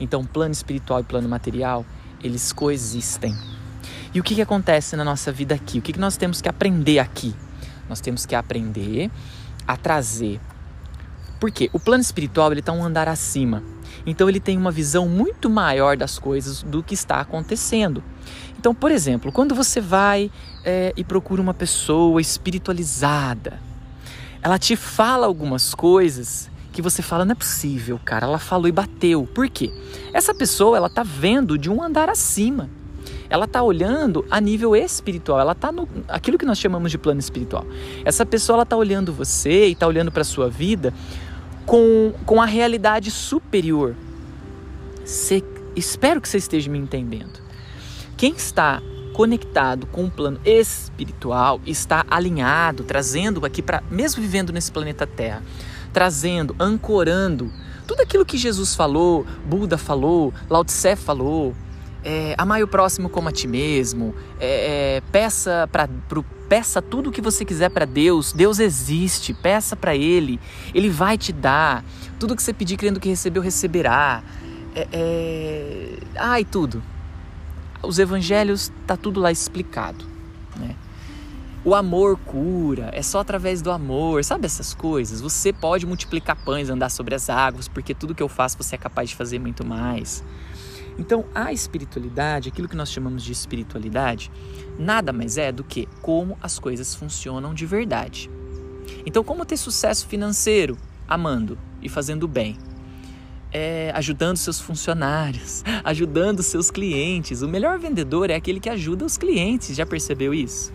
Então, 0.00 0.24
plano 0.24 0.52
espiritual 0.52 1.00
e 1.00 1.02
plano 1.02 1.28
material, 1.28 1.84
eles 2.22 2.52
coexistem. 2.52 3.34
E 4.14 4.20
o 4.20 4.22
que, 4.22 4.34
que 4.34 4.42
acontece 4.42 4.96
na 4.96 5.04
nossa 5.04 5.32
vida 5.32 5.54
aqui? 5.54 5.78
O 5.78 5.82
que, 5.82 5.92
que 5.92 6.00
nós 6.00 6.16
temos 6.16 6.40
que 6.40 6.48
aprender 6.48 6.98
aqui? 6.98 7.34
Nós 7.88 8.00
temos 8.00 8.24
que 8.24 8.34
aprender 8.34 9.10
a 9.66 9.76
trazer. 9.76 10.40
Porque 11.40 11.68
o 11.72 11.80
plano 11.80 12.00
espiritual 12.00 12.52
ele 12.52 12.60
está 12.60 12.72
um 12.72 12.84
andar 12.84 13.08
acima. 13.08 13.62
Então 14.10 14.28
ele 14.28 14.40
tem 14.40 14.56
uma 14.56 14.70
visão 14.70 15.08
muito 15.08 15.50
maior 15.50 15.96
das 15.96 16.18
coisas 16.18 16.62
do 16.62 16.82
que 16.82 16.94
está 16.94 17.20
acontecendo. 17.20 18.02
Então, 18.58 18.74
por 18.74 18.90
exemplo, 18.90 19.30
quando 19.30 19.54
você 19.54 19.80
vai 19.80 20.30
é, 20.64 20.92
e 20.96 21.04
procura 21.04 21.40
uma 21.40 21.54
pessoa 21.54 22.20
espiritualizada, 22.20 23.60
ela 24.42 24.58
te 24.58 24.74
fala 24.76 25.26
algumas 25.26 25.74
coisas 25.74 26.50
que 26.72 26.82
você 26.82 27.02
fala, 27.02 27.24
não 27.24 27.32
é 27.32 27.34
possível, 27.34 28.00
cara, 28.04 28.26
ela 28.26 28.38
falou 28.38 28.68
e 28.68 28.72
bateu. 28.72 29.28
Por 29.34 29.48
quê? 29.48 29.72
Essa 30.12 30.34
pessoa, 30.34 30.76
ela 30.76 30.88
tá 30.88 31.02
vendo 31.02 31.58
de 31.58 31.70
um 31.70 31.82
andar 31.82 32.08
acima. 32.08 32.70
Ela 33.30 33.46
tá 33.46 33.62
olhando 33.62 34.24
a 34.30 34.40
nível 34.40 34.74
espiritual, 34.74 35.38
ela 35.38 35.54
tá 35.54 35.70
no 35.70 35.86
aquilo 36.08 36.38
que 36.38 36.46
nós 36.46 36.58
chamamos 36.58 36.90
de 36.90 36.96
plano 36.96 37.20
espiritual. 37.20 37.66
Essa 38.04 38.24
pessoa 38.24 38.56
ela 38.56 38.66
tá 38.66 38.76
olhando 38.76 39.12
você 39.12 39.66
e 39.66 39.74
tá 39.74 39.86
olhando 39.86 40.10
para 40.10 40.24
sua 40.24 40.48
vida 40.48 40.94
com, 41.68 42.14
com 42.24 42.40
a 42.40 42.46
realidade 42.46 43.10
superior. 43.10 43.94
Cê, 45.04 45.44
espero 45.76 46.18
que 46.18 46.28
você 46.28 46.38
esteja 46.38 46.70
me 46.70 46.78
entendendo. 46.78 47.40
Quem 48.16 48.32
está 48.32 48.82
conectado 49.12 49.86
com 49.86 50.06
o 50.06 50.10
plano 50.10 50.40
espiritual 50.46 51.60
está 51.66 52.06
alinhado, 52.10 52.84
trazendo 52.84 53.44
aqui 53.44 53.60
para 53.60 53.82
mesmo 53.90 54.22
vivendo 54.22 54.50
nesse 54.50 54.72
planeta 54.72 55.06
Terra, 55.06 55.42
trazendo, 55.92 56.56
ancorando 56.58 57.52
tudo 57.86 58.00
aquilo 58.00 58.24
que 58.24 58.38
Jesus 58.38 58.74
falou, 58.74 59.26
Buda 59.44 59.76
falou, 59.76 60.32
Lao 60.48 60.64
Tse 60.64 60.96
falou, 60.96 61.54
é, 62.10 62.34
amai 62.38 62.62
o 62.62 62.66
próximo 62.66 63.10
como 63.10 63.28
a 63.28 63.32
ti 63.32 63.46
mesmo, 63.46 64.14
é, 64.40 64.96
é, 64.96 65.00
peça 65.12 65.68
para 65.70 65.86
peça 66.48 66.80
tudo 66.80 67.10
o 67.10 67.12
que 67.12 67.20
você 67.20 67.44
quiser 67.44 67.68
para 67.68 67.84
Deus. 67.84 68.32
Deus 68.32 68.58
existe, 68.58 69.34
peça 69.34 69.76
para 69.76 69.94
Ele, 69.94 70.40
Ele 70.74 70.88
vai 70.88 71.18
te 71.18 71.30
dar. 71.34 71.84
Tudo 72.18 72.34
que 72.34 72.42
você 72.42 72.54
pedir 72.54 72.78
crendo 72.78 72.98
que 72.98 73.10
recebeu, 73.10 73.42
receberá. 73.42 74.22
É, 74.74 74.88
é... 74.90 75.98
Ai, 76.16 76.46
tudo. 76.46 76.82
Os 77.82 77.98
evangelhos 77.98 78.72
tá 78.86 78.96
tudo 78.96 79.20
lá 79.20 79.30
explicado, 79.30 80.06
né? 80.56 80.74
O 81.62 81.74
amor 81.74 82.18
cura, 82.24 82.88
é 82.94 83.02
só 83.02 83.20
através 83.20 83.60
do 83.60 83.70
amor, 83.70 84.24
sabe 84.24 84.46
essas 84.46 84.72
coisas? 84.72 85.20
Você 85.20 85.52
pode 85.52 85.84
multiplicar 85.84 86.36
pães, 86.36 86.70
andar 86.70 86.88
sobre 86.88 87.14
as 87.14 87.28
águas, 87.28 87.68
porque 87.68 87.94
tudo 87.94 88.14
que 88.14 88.22
eu 88.22 88.28
faço 88.28 88.56
você 88.56 88.76
é 88.76 88.78
capaz 88.78 89.10
de 89.10 89.16
fazer 89.16 89.38
muito 89.38 89.66
mais. 89.66 90.24
Então, 90.98 91.24
a 91.32 91.52
espiritualidade, 91.52 92.48
aquilo 92.48 92.68
que 92.68 92.76
nós 92.76 92.90
chamamos 92.90 93.22
de 93.22 93.30
espiritualidade, 93.30 94.30
nada 94.78 95.12
mais 95.12 95.38
é 95.38 95.52
do 95.52 95.62
que 95.62 95.86
como 96.02 96.36
as 96.42 96.58
coisas 96.58 96.94
funcionam 96.94 97.54
de 97.54 97.64
verdade. 97.64 98.28
Então, 99.06 99.22
como 99.22 99.44
ter 99.44 99.56
sucesso 99.56 100.06
financeiro? 100.08 100.76
Amando 101.06 101.56
e 101.80 101.88
fazendo 101.88 102.26
bem. 102.26 102.58
É, 103.50 103.90
ajudando 103.94 104.36
seus 104.36 104.60
funcionários, 104.60 105.62
ajudando 105.84 106.42
seus 106.42 106.70
clientes. 106.70 107.42
O 107.42 107.48
melhor 107.48 107.78
vendedor 107.78 108.28
é 108.28 108.34
aquele 108.34 108.58
que 108.58 108.68
ajuda 108.68 109.04
os 109.04 109.16
clientes. 109.16 109.76
Já 109.76 109.86
percebeu 109.86 110.34
isso? 110.34 110.72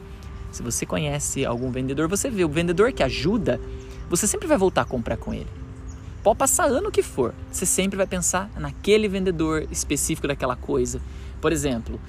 Se 0.51 0.63
você 0.63 0.85
conhece 0.85 1.45
algum 1.45 1.69
vendedor, 1.69 2.07
você 2.07 2.29
vê 2.29 2.45
o 2.45 2.49
vendedor 2.49 2.93
que 2.93 3.03
ajuda, 3.03 3.59
você 4.09 4.25
sempre 4.25 4.47
vai 4.47 4.57
voltar 4.57 4.83
a 4.83 4.85
comprar 4.85 5.17
com 5.17 5.33
ele. 5.33 5.62
Pode 6.23 6.37
passar 6.37 6.67
ano 6.67 6.89
que 6.89 7.03
for, 7.03 7.35
você 7.51 7.65
sempre 7.65 7.97
vai 7.97 8.07
pensar 8.07 8.49
naquele 8.55 9.09
vendedor 9.09 9.67
específico 9.69 10.25
daquela 10.25 10.55
coisa. 10.55 11.01
Por 11.41 11.51
exemplo, 11.51 11.99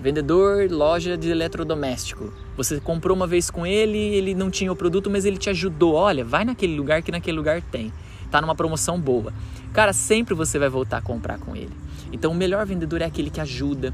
vendedor 0.00 0.70
loja 0.70 1.18
de 1.18 1.28
eletrodoméstico. 1.28 2.32
Você 2.56 2.80
comprou 2.80 3.14
uma 3.14 3.26
vez 3.26 3.50
com 3.50 3.66
ele, 3.66 3.98
ele 3.98 4.34
não 4.34 4.50
tinha 4.50 4.72
o 4.72 4.76
produto, 4.76 5.10
mas 5.10 5.26
ele 5.26 5.36
te 5.36 5.50
ajudou. 5.50 5.92
Olha, 5.92 6.24
vai 6.24 6.46
naquele 6.46 6.74
lugar 6.74 7.02
que 7.02 7.12
naquele 7.12 7.36
lugar 7.36 7.60
tem. 7.60 7.92
Tá 8.30 8.40
numa 8.40 8.54
promoção 8.54 8.98
boa. 8.98 9.34
Cara, 9.74 9.92
sempre 9.92 10.34
você 10.34 10.58
vai 10.58 10.70
voltar 10.70 10.96
a 10.96 11.02
comprar 11.02 11.38
com 11.38 11.54
ele. 11.54 11.76
Então, 12.10 12.32
o 12.32 12.34
melhor 12.34 12.64
vendedor 12.64 13.02
é 13.02 13.04
aquele 13.04 13.28
que 13.28 13.40
ajuda. 13.40 13.92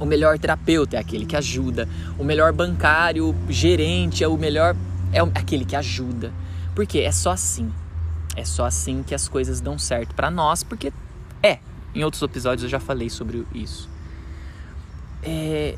O 0.00 0.04
melhor 0.04 0.36
terapeuta 0.36 0.96
é 0.96 0.98
aquele 0.98 1.26
que 1.26 1.36
ajuda. 1.36 1.88
O 2.18 2.24
melhor 2.24 2.52
bancário, 2.52 3.36
gerente 3.48 4.24
é 4.24 4.26
o 4.26 4.36
melhor 4.36 4.74
é 5.12 5.20
aquele 5.20 5.64
que 5.64 5.76
ajuda. 5.76 6.32
Porque 6.74 6.98
é 6.98 7.12
só 7.12 7.30
assim 7.30 7.70
é 8.36 8.44
só 8.44 8.64
assim 8.64 9.02
que 9.02 9.14
as 9.14 9.28
coisas 9.28 9.60
dão 9.60 9.78
certo 9.78 10.14
para 10.14 10.30
nós, 10.30 10.62
porque 10.62 10.92
é. 11.42 11.58
Em 11.94 12.04
outros 12.04 12.22
episódios 12.22 12.62
eu 12.64 12.68
já 12.68 12.78
falei 12.78 13.10
sobre 13.10 13.44
isso. 13.52 13.88
É, 15.22 15.76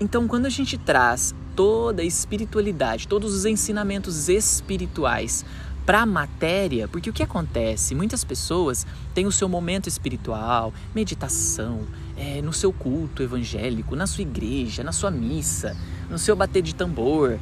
então, 0.00 0.26
quando 0.26 0.46
a 0.46 0.50
gente 0.50 0.76
traz 0.78 1.34
toda 1.54 2.02
a 2.02 2.04
espiritualidade, 2.04 3.06
todos 3.06 3.34
os 3.34 3.44
ensinamentos 3.44 4.28
espirituais 4.28 5.44
para 5.86 6.00
a 6.00 6.06
matéria, 6.06 6.88
porque 6.88 7.10
o 7.10 7.12
que 7.12 7.22
acontece? 7.22 7.94
Muitas 7.94 8.24
pessoas 8.24 8.86
têm 9.14 9.26
o 9.26 9.32
seu 9.32 9.48
momento 9.48 9.86
espiritual, 9.86 10.72
meditação, 10.94 11.82
é, 12.16 12.40
no 12.40 12.52
seu 12.52 12.72
culto 12.72 13.22
evangélico, 13.22 13.94
na 13.94 14.06
sua 14.06 14.22
igreja, 14.22 14.82
na 14.82 14.92
sua 14.92 15.10
missa, 15.10 15.76
no 16.08 16.18
seu 16.18 16.34
bater 16.34 16.62
de 16.62 16.74
tambor, 16.74 17.38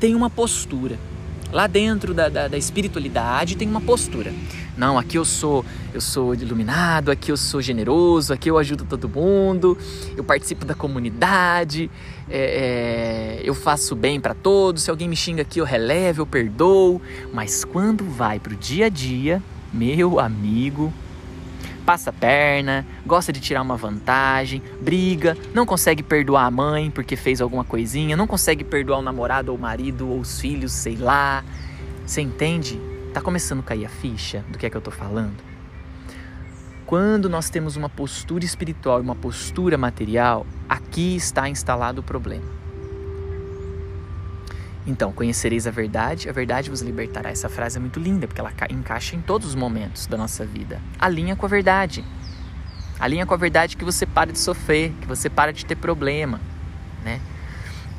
tem 0.00 0.14
uma 0.14 0.30
postura. 0.30 0.98
Lá 1.52 1.66
dentro 1.66 2.12
da, 2.12 2.28
da, 2.28 2.48
da, 2.48 2.58
espiritualidade 2.58 3.56
tem 3.56 3.68
uma 3.68 3.80
postura. 3.80 4.32
Não, 4.76 4.98
aqui 4.98 5.16
eu 5.16 5.24
sou 5.24 5.64
eu 5.94 6.00
sou 6.00 6.34
iluminado, 6.34 7.10
aqui 7.10 7.32
eu 7.32 7.36
sou 7.36 7.62
generoso, 7.62 8.32
aqui 8.32 8.50
eu 8.50 8.58
ajudo 8.58 8.84
todo 8.84 9.08
mundo, 9.08 9.78
eu 10.16 10.22
participo 10.22 10.64
da 10.64 10.74
comunidade, 10.74 11.90
é, 12.28 13.38
é, 13.38 13.48
eu 13.48 13.54
faço 13.54 13.94
bem 13.94 14.20
para 14.20 14.34
todos. 14.34 14.82
Se 14.82 14.90
alguém 14.90 15.08
me 15.08 15.16
xinga 15.16 15.42
aqui, 15.42 15.60
eu 15.60 15.64
relevo, 15.64 16.22
eu 16.22 16.26
perdoo. 16.26 17.00
Mas 17.32 17.64
quando 17.64 18.04
vai 18.04 18.38
para 18.38 18.52
o 18.52 18.56
dia 18.56 18.86
a 18.86 18.88
dia, 18.88 19.42
meu 19.72 20.18
amigo, 20.20 20.92
passa 21.86 22.10
a 22.10 22.12
perna, 22.12 22.84
gosta 23.06 23.32
de 23.32 23.38
tirar 23.38 23.62
uma 23.62 23.76
vantagem, 23.76 24.60
briga, 24.80 25.38
não 25.54 25.64
consegue 25.64 26.02
perdoar 26.02 26.44
a 26.44 26.50
mãe 26.50 26.90
porque 26.90 27.14
fez 27.14 27.40
alguma 27.40 27.64
coisinha, 27.64 28.16
não 28.16 28.26
consegue 28.26 28.64
perdoar 28.64 28.98
o 28.98 29.02
namorado 29.02 29.52
ou 29.52 29.56
o 29.56 29.60
marido 29.60 30.10
ou 30.10 30.18
os 30.18 30.40
filhos, 30.40 30.72
sei 30.72 30.96
lá. 30.96 31.44
Você 32.04 32.20
entende? 32.20 32.80
Tá 33.14 33.20
começando 33.20 33.60
a 33.60 33.62
cair 33.62 33.86
a 33.86 33.88
ficha 33.88 34.44
do 34.48 34.58
que 34.58 34.66
é 34.66 34.70
que 34.70 34.76
eu 34.76 34.80
tô 34.80 34.90
falando? 34.90 35.36
Quando 36.84 37.28
nós 37.28 37.48
temos 37.48 37.76
uma 37.76 37.88
postura 37.88 38.44
espiritual 38.44 38.98
e 38.98 39.02
uma 39.02 39.14
postura 39.14 39.78
material, 39.78 40.44
aqui 40.68 41.16
está 41.16 41.48
instalado 41.48 42.00
o 42.00 42.04
problema. 42.04 42.65
Então, 44.86 45.10
conhecereis 45.10 45.66
a 45.66 45.70
verdade, 45.70 46.28
a 46.28 46.32
verdade 46.32 46.70
vos 46.70 46.80
libertará. 46.80 47.30
Essa 47.30 47.48
frase 47.48 47.76
é 47.76 47.80
muito 47.80 47.98
linda, 47.98 48.28
porque 48.28 48.40
ela 48.40 48.52
encaixa 48.70 49.16
em 49.16 49.20
todos 49.20 49.48
os 49.48 49.54
momentos 49.54 50.06
da 50.06 50.16
nossa 50.16 50.46
vida. 50.46 50.80
Alinha 50.98 51.34
com 51.34 51.44
a 51.44 51.48
verdade. 51.48 52.04
Alinha 53.00 53.26
com 53.26 53.34
a 53.34 53.36
verdade 53.36 53.76
que 53.76 53.84
você 53.84 54.06
para 54.06 54.32
de 54.32 54.38
sofrer, 54.38 54.92
que 55.00 55.06
você 55.06 55.28
para 55.28 55.52
de 55.52 55.66
ter 55.66 55.74
problema, 55.74 56.40
né? 57.04 57.20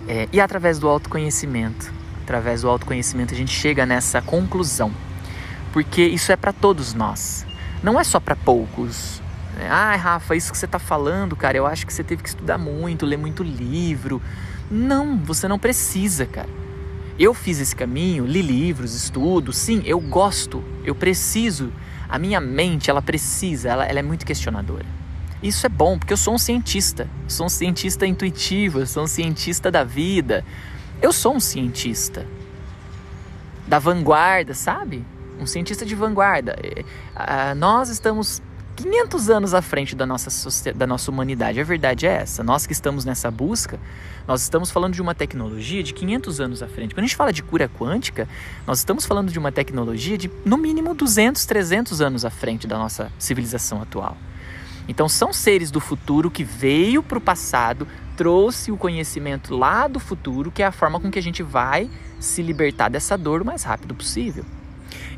É, 0.07 0.29
e 0.31 0.39
através 0.39 0.79
do 0.79 0.87
autoconhecimento, 0.87 1.91
através 2.23 2.61
do 2.61 2.69
autoconhecimento 2.69 3.33
a 3.33 3.37
gente 3.37 3.51
chega 3.51 3.85
nessa 3.85 4.21
conclusão, 4.21 4.91
porque 5.73 6.01
isso 6.01 6.31
é 6.31 6.35
para 6.35 6.53
todos 6.53 6.93
nós, 6.93 7.45
não 7.83 7.99
é 7.99 8.03
só 8.03 8.19
para 8.19 8.35
poucos. 8.35 9.21
Ah, 9.69 9.95
Rafa, 9.95 10.35
isso 10.35 10.51
que 10.51 10.57
você 10.57 10.65
está 10.65 10.79
falando, 10.79 11.35
cara, 11.35 11.57
eu 11.57 11.67
acho 11.67 11.85
que 11.85 11.93
você 11.93 12.03
teve 12.03 12.23
que 12.23 12.29
estudar 12.29 12.57
muito, 12.57 13.05
ler 13.05 13.17
muito 13.17 13.43
livro. 13.43 14.21
Não, 14.69 15.17
você 15.17 15.47
não 15.47 15.57
precisa, 15.57 16.25
cara. 16.25 16.49
Eu 17.19 17.33
fiz 17.33 17.59
esse 17.59 17.75
caminho, 17.75 18.25
li 18.25 18.41
livros, 18.41 18.93
estudo, 18.93 19.51
sim, 19.51 19.81
eu 19.85 19.99
gosto, 19.99 20.63
eu 20.83 20.93
preciso. 20.93 21.73
A 22.07 22.19
minha 22.19 22.39
mente, 22.39 22.89
ela 22.89 23.01
precisa, 23.01 23.69
ela, 23.69 23.85
ela 23.85 23.99
é 23.99 24.03
muito 24.03 24.25
questionadora. 24.25 24.85
Isso 25.41 25.65
é 25.65 25.69
bom, 25.69 25.97
porque 25.97 26.13
eu 26.13 26.17
sou 26.17 26.35
um 26.35 26.37
cientista. 26.37 27.09
Sou 27.27 27.47
um 27.47 27.49
cientista 27.49 28.05
intuitivo, 28.05 28.79
eu 28.79 28.87
sou 28.87 29.03
um 29.03 29.07
cientista 29.07 29.71
da 29.71 29.83
vida. 29.83 30.45
Eu 31.01 31.11
sou 31.11 31.35
um 31.35 31.39
cientista 31.39 32.25
da 33.67 33.79
vanguarda, 33.79 34.53
sabe? 34.53 35.05
Um 35.39 35.45
cientista 35.45 35.85
de 35.85 35.95
vanguarda. 35.95 36.55
Uh, 37.15 37.55
nós 37.55 37.89
estamos 37.89 38.41
500 38.77 39.29
anos 39.31 39.53
à 39.55 39.61
frente 39.61 39.95
da 39.95 40.05
nossa, 40.05 40.29
da 40.73 40.85
nossa 40.85 41.09
humanidade. 41.09 41.59
A 41.59 41.63
verdade 41.63 42.05
é 42.05 42.11
essa. 42.11 42.43
Nós 42.43 42.67
que 42.67 42.73
estamos 42.73 43.05
nessa 43.05 43.31
busca, 43.31 43.79
nós 44.27 44.43
estamos 44.43 44.69
falando 44.69 44.93
de 44.93 45.01
uma 45.01 45.15
tecnologia 45.15 45.81
de 45.81 45.93
500 45.93 46.39
anos 46.39 46.61
à 46.61 46.67
frente. 46.67 46.93
Quando 46.93 47.03
a 47.03 47.07
gente 47.07 47.15
fala 47.15 47.33
de 47.33 47.41
cura 47.41 47.67
quântica, 47.67 48.29
nós 48.67 48.77
estamos 48.77 49.03
falando 49.03 49.31
de 49.31 49.39
uma 49.39 49.51
tecnologia 49.51 50.15
de 50.15 50.29
no 50.45 50.57
mínimo 50.57 50.93
200, 50.93 51.43
300 51.43 52.01
anos 52.01 52.23
à 52.23 52.29
frente 52.29 52.67
da 52.67 52.77
nossa 52.77 53.11
civilização 53.17 53.81
atual. 53.81 54.15
Então 54.87 55.09
são 55.09 55.33
seres 55.33 55.71
do 55.71 55.79
futuro 55.79 56.29
que 56.29 56.43
veio 56.43 57.01
para 57.01 57.17
o 57.17 57.21
passado, 57.21 57.87
trouxe 58.15 58.71
o 58.71 58.77
conhecimento 58.77 59.55
lá 59.55 59.87
do 59.87 59.99
futuro, 59.99 60.51
que 60.51 60.61
é 60.61 60.67
a 60.67 60.71
forma 60.71 60.99
com 60.99 61.09
que 61.09 61.17
a 61.17 61.23
gente 61.23 61.41
vai 61.41 61.89
se 62.19 62.43
libertar 62.43 62.89
dessa 62.89 63.17
dor 63.17 63.41
o 63.41 63.45
mais 63.45 63.63
rápido 63.63 63.95
possível. 63.95 64.45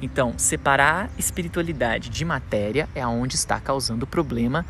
Então, 0.01 0.33
separar 0.37 1.09
espiritualidade 1.17 2.09
de 2.09 2.23
matéria 2.23 2.87
é 2.95 3.01
aonde 3.01 3.35
está 3.35 3.59
causando 3.59 4.07
problema 4.07 4.65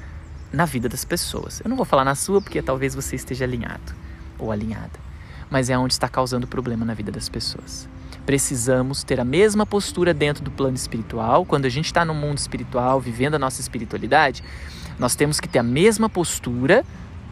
na 0.51 0.65
vida 0.65 0.89
das 0.89 1.05
pessoas. 1.05 1.62
Eu 1.63 1.69
não 1.69 1.77
vou 1.77 1.86
falar 1.86 2.03
na 2.03 2.15
sua 2.15 2.41
porque 2.41 2.62
talvez 2.62 2.95
você 2.95 3.15
esteja 3.15 3.45
alinhado 3.45 3.93
ou 4.39 4.51
alinhada, 4.51 5.00
mas 5.50 5.69
é 5.69 5.77
onde 5.77 5.93
está 5.93 6.09
causando 6.09 6.48
problema 6.48 6.83
na 6.83 6.95
vida 6.95 7.12
das 7.12 7.29
pessoas. 7.29 7.88
Precisamos 8.25 9.03
ter 9.03 9.19
a 9.19 9.25
mesma 9.25 9.65
postura 9.65 10.13
dentro 10.13 10.43
do 10.43 10.51
plano 10.51 10.75
espiritual. 10.75 11.45
Quando 11.45 11.65
a 11.65 11.69
gente 11.69 11.86
está 11.86 12.03
no 12.03 12.13
mundo 12.13 12.38
espiritual, 12.38 13.00
vivendo 13.00 13.36
a 13.36 13.39
nossa 13.39 13.62
espiritualidade, 13.62 14.43
nós 14.98 15.15
temos 15.15 15.39
que 15.39 15.48
ter 15.48 15.59
a 15.59 15.63
mesma 15.63 16.09
postura 16.09 16.83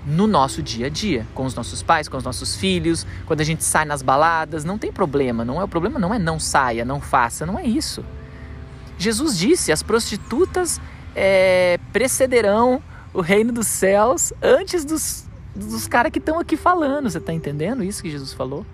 no 0.08 0.26
nosso 0.26 0.64
dia 0.64 0.86
a 0.86 0.90
dia, 0.90 1.28
com 1.36 1.46
os 1.46 1.54
nossos 1.54 1.84
pais, 1.84 2.08
com 2.08 2.16
os 2.16 2.24
nossos 2.24 2.56
filhos, 2.56 3.06
quando 3.26 3.42
a 3.42 3.44
gente 3.44 3.62
sai 3.62 3.84
nas 3.84 4.02
baladas, 4.02 4.64
não 4.64 4.78
tem 4.78 4.90
problema, 4.90 5.44
não 5.44 5.60
é 5.60 5.64
o 5.66 5.68
problema 5.68 6.00
não 6.00 6.14
é 6.14 6.18
não 6.18 6.40
saia, 6.40 6.86
não 6.86 7.02
faça, 7.02 7.46
não 7.46 7.60
é 7.60 7.66
isso. 7.66 8.06
Jesus 8.98 9.38
disse: 9.38 9.70
as 9.70 9.84
prostitutas 9.84 10.80
é, 11.14 11.78
precederão 11.92 12.82
o 13.14 13.20
reino 13.20 13.52
dos 13.52 13.68
céus 13.68 14.32
antes 14.42 14.86
dos, 14.86 15.28
dos 15.54 15.88
caras 15.88 16.12
que 16.12 16.20
estão 16.20 16.40
aqui 16.40 16.56
falando. 16.56 17.10
Você 17.10 17.18
está 17.18 17.34
entendendo 17.34 17.84
isso 17.84 18.02
que 18.02 18.10
Jesus 18.10 18.32
falou? 18.32 18.66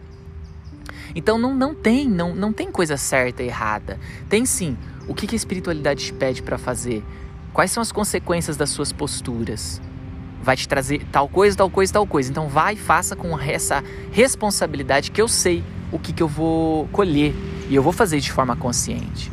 Então 1.16 1.38
não, 1.40 1.56
não 1.56 1.74
tem, 1.74 2.08
não, 2.08 2.36
não 2.36 2.54
tem 2.54 2.72
coisa 2.72 2.96
certa 2.96 3.42
e 3.42 3.48
errada. 3.48 4.00
Tem 4.30 4.46
sim. 4.46 4.78
O 5.08 5.16
que, 5.16 5.26
que 5.26 5.36
a 5.36 5.38
espiritualidade 5.38 6.06
te 6.06 6.14
pede 6.14 6.44
para 6.44 6.58
fazer? 6.60 7.04
Quais 7.52 7.72
são 7.72 7.82
as 7.82 7.92
consequências 7.92 8.56
das 8.56 8.70
suas 8.70 8.92
posturas? 8.92 9.82
Vai 10.44 10.58
te 10.58 10.68
trazer 10.68 11.06
tal 11.12 11.28
coisa, 11.30 11.56
tal 11.56 11.70
coisa, 11.70 11.94
tal 11.94 12.06
coisa. 12.06 12.30
Então 12.30 12.48
vai 12.48 12.74
e 12.74 12.78
faça 12.78 13.16
com 13.16 13.40
essa 13.40 13.84
responsabilidade 14.12 15.10
que 15.10 15.22
eu 15.22 15.28
sei 15.28 15.64
o 15.92 15.98
que, 15.98 16.12
que 16.12 16.22
eu 16.22 16.28
vou 16.28 16.88
colher. 16.90 17.34
E 17.70 17.76
eu 17.76 17.82
vou 17.82 17.94
fazer 17.94 18.20
de 18.20 18.32
forma 18.32 18.56
consciente. 18.56 19.32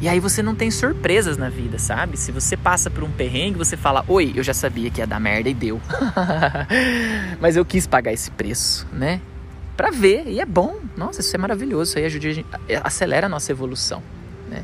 E 0.00 0.08
aí 0.08 0.18
você 0.18 0.42
não 0.42 0.54
tem 0.54 0.70
surpresas 0.70 1.36
na 1.36 1.48
vida, 1.48 1.78
sabe? 1.78 2.16
Se 2.16 2.32
você 2.32 2.56
passa 2.56 2.90
por 2.90 3.04
um 3.04 3.10
perrengue, 3.10 3.58
você 3.58 3.76
fala: 3.76 4.04
"Oi, 4.08 4.32
eu 4.34 4.42
já 4.42 4.52
sabia 4.54 4.90
que 4.90 5.00
ia 5.00 5.06
dar 5.06 5.20
merda 5.20 5.48
e 5.48 5.54
deu". 5.54 5.80
Mas 7.40 7.56
eu 7.56 7.64
quis 7.64 7.86
pagar 7.86 8.12
esse 8.12 8.30
preço, 8.30 8.86
né? 8.92 9.20
Para 9.76 9.90
ver, 9.90 10.24
e 10.26 10.40
é 10.40 10.46
bom. 10.46 10.76
Nossa, 10.96 11.20
isso 11.20 11.34
é 11.34 11.38
maravilhoso, 11.38 11.90
isso 11.90 11.98
aí 11.98 12.04
ajuda 12.04 12.28
a 12.28 12.32
gente, 12.32 12.46
acelera 12.82 13.26
a 13.26 13.28
nossa 13.28 13.50
evolução, 13.52 14.02
né? 14.48 14.62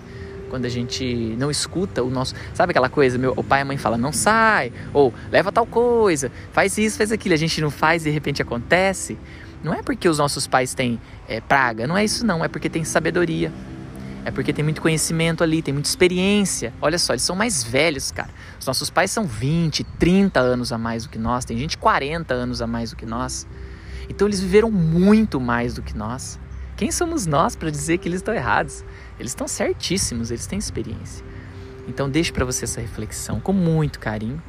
Quando 0.50 0.64
a 0.64 0.69
gente 0.69 1.35
não 1.38 1.50
escuta 1.50 2.02
o 2.02 2.11
nosso. 2.11 2.35
Sabe 2.52 2.73
aquela 2.73 2.88
coisa? 2.88 3.16
Meu, 3.16 3.33
o 3.37 3.42
pai 3.42 3.61
e 3.61 3.62
a 3.62 3.64
mãe 3.64 3.78
falam, 3.78 3.97
não 3.97 4.12
sai, 4.12 4.73
ou 4.92 5.14
leva 5.30 5.52
tal 5.52 5.64
coisa, 5.64 6.30
faz 6.52 6.76
isso, 6.76 6.99
faz 6.99 7.12
aquilo. 7.12 7.35
A 7.35 7.38
gente 7.38 7.61
não 7.61 7.71
faz 7.71 8.02
e 8.02 8.07
de 8.07 8.11
repente 8.11 8.42
acontece. 8.42 9.16
Não 9.62 9.73
é 9.73 9.83
porque 9.83 10.09
os 10.09 10.19
nossos 10.19 10.47
pais 10.47 10.75
têm 10.75 11.00
é, 11.28 11.40
praga, 11.40 11.87
não 11.87 11.97
é 11.97 12.04
isso, 12.04 12.26
não. 12.26 12.45
É 12.45 12.49
porque 12.49 12.69
tem 12.69 12.83
sabedoria. 12.85 13.52
É 14.25 14.30
porque 14.30 14.52
tem 14.52 14.62
muito 14.62 14.83
conhecimento 14.83 15.42
ali, 15.42 15.62
tem 15.62 15.73
muita 15.73 15.88
experiência. 15.88 16.75
Olha 16.80 16.99
só, 16.99 17.14
eles 17.14 17.23
são 17.23 17.35
mais 17.35 17.62
velhos, 17.62 18.11
cara. 18.11 18.28
Os 18.59 18.66
nossos 18.66 18.90
pais 18.90 19.11
são 19.11 19.25
20, 19.25 19.85
30 19.99 20.40
anos 20.40 20.73
a 20.73 20.78
mais 20.78 21.04
do 21.04 21.11
que 21.11 21.19
nós. 21.19 21.45
Tem 21.45 21.57
gente 21.57 21.78
40 21.78 22.35
anos 22.35 22.61
a 22.61 22.66
mais 22.66 22.90
do 22.90 22.97
que 22.97 23.07
nós. 23.07 23.47
Então 24.09 24.26
eles 24.26 24.40
viveram 24.40 24.71
muito 24.71 25.40
mais 25.40 25.75
do 25.75 25.83
que 25.83 25.97
nós. 25.97 26.38
Quem 26.76 26.90
somos 26.90 27.26
nós 27.26 27.54
para 27.54 27.71
dizer 27.71 27.99
que 27.99 28.09
eles 28.09 28.21
estão 28.21 28.35
errados? 28.35 28.85
Eles 29.20 29.32
estão 29.32 29.46
certíssimos, 29.46 30.30
eles 30.30 30.46
têm 30.46 30.58
experiência. 30.58 31.24
Então 31.86 32.08
deixo 32.08 32.32
para 32.32 32.44
você 32.44 32.64
essa 32.64 32.80
reflexão 32.80 33.38
com 33.38 33.52
muito 33.52 34.00
carinho. 34.00 34.42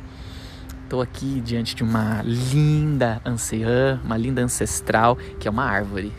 Estou 0.83 1.01
aqui 1.01 1.41
diante 1.41 1.75
de 1.75 1.83
uma 1.83 2.21
linda 2.23 3.21
anciã, 3.25 3.99
uma 4.03 4.15
linda 4.17 4.41
ancestral, 4.41 5.17
que 5.39 5.47
é 5.47 5.51
uma 5.51 5.65
árvore. 5.65 6.13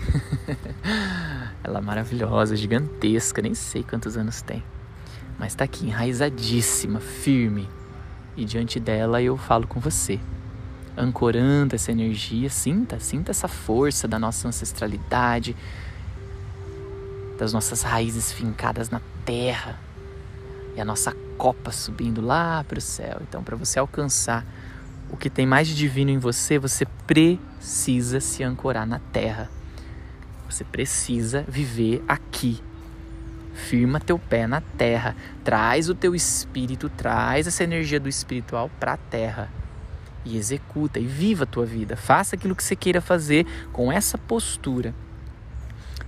Ela 1.65 1.79
é 1.79 1.83
maravilhosa, 1.83 2.55
gigantesca, 2.55 3.41
nem 3.41 3.55
sei 3.55 3.83
quantos 3.83 4.19
anos 4.19 4.43
tem. 4.43 4.63
Mas 5.39 5.53
está 5.53 5.65
aqui, 5.65 5.87
enraizadíssima, 5.87 7.01
firme. 7.01 7.69
E 8.37 8.45
diante 8.45 8.79
dela 8.79 9.23
eu 9.23 9.37
falo 9.37 9.67
com 9.67 9.81
você, 9.81 10.21
ancorando 10.97 11.75
essa 11.75 11.91
energia. 11.91 12.51
Sinta, 12.51 13.01
sinta 13.01 13.31
essa 13.31 13.49
força 13.49 14.07
da 14.07 14.19
nossa 14.19 14.49
ancestralidade, 14.49 15.57
das 17.39 17.53
nossas 17.53 17.83
raízes 17.83 18.33
fincadas 18.33 18.91
na 18.91 19.01
terra 19.25 19.79
e 20.77 20.81
a 20.81 20.85
nossa 20.85 21.15
copa 21.37 21.71
subindo 21.71 22.21
lá 22.21 22.65
para 22.65 22.79
o 22.79 22.83
céu. 22.83 23.21
Então, 23.23 23.43
para 23.43 23.57
você 23.57 23.79
alcançar 23.79 24.47
o 25.11 25.17
que 25.17 25.29
tem 25.29 25.47
mais 25.47 25.69
de 25.69 25.75
divino 25.75 26.11
em 26.11 26.19
você, 26.19 26.59
você 26.59 26.87
precisa 27.07 28.21
se 28.21 28.43
ancorar 28.43 28.87
na 28.87 28.99
terra. 28.99 29.51
Você 30.49 30.65
precisa 30.65 31.45
viver 31.49 32.03
aqui. 32.09 32.63
Firma 33.55 34.01
teu 34.01 34.19
pé 34.19 34.47
na 34.47 34.63
terra, 34.63 35.15
traz 35.45 35.91
o 35.91 35.95
teu 35.95 36.15
espírito, 36.15 36.89
traz 36.89 37.47
essa 37.47 37.63
energia 37.63 38.01
do 38.01 38.09
espiritual 38.09 38.71
para 38.81 38.95
a 38.95 38.97
terra 38.97 39.51
e 40.25 40.37
executa 40.37 40.99
e 40.99 41.07
viva 41.07 41.45
a 41.45 41.47
tua 41.47 41.67
vida. 41.67 41.97
Faça 41.97 42.37
aquilo 42.37 42.57
que 42.57 42.65
você 42.65 42.75
queira 42.75 43.01
fazer 43.01 43.47
com 43.73 43.93
essa 43.93 44.17
postura. 44.17 44.95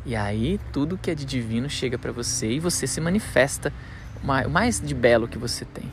E 0.06 0.14
aí 0.14 0.60
tudo 0.72 0.98
que 0.98 1.10
é 1.10 1.14
de 1.14 1.24
divino 1.24 1.68
chega 1.68 1.98
para 1.98 2.12
você 2.12 2.50
e 2.52 2.60
você 2.60 2.86
se 2.86 3.00
manifesta 3.00 3.72
o 4.22 4.50
mais 4.50 4.80
de 4.80 4.94
belo 4.94 5.26
que 5.26 5.38
você 5.38 5.64
tem. 5.64 5.90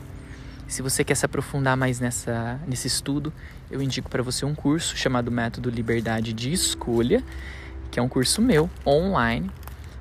Se 0.67 0.81
você 0.81 1.03
quer 1.03 1.15
se 1.15 1.25
aprofundar 1.25 1.75
mais 1.75 1.99
nessa, 1.99 2.59
nesse 2.65 2.87
estudo, 2.87 3.33
eu 3.69 3.81
indico 3.81 4.09
para 4.09 4.23
você 4.23 4.45
um 4.45 4.55
curso 4.55 4.95
chamado 4.95 5.29
Método 5.29 5.69
Liberdade 5.69 6.31
de 6.31 6.51
Escolha, 6.51 7.21
que 7.89 7.99
é 7.99 8.01
um 8.01 8.07
curso 8.07 8.41
meu, 8.41 8.69
online, 8.87 9.51